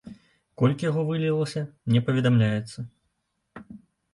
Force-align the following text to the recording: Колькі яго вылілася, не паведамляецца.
Колькі 0.61 0.87
яго 0.91 1.03
вылілася, 1.09 1.63
не 1.97 2.01
паведамляецца. 2.07 2.87